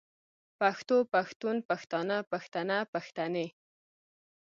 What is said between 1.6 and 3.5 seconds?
پښتانۀ پښتنه پښتنې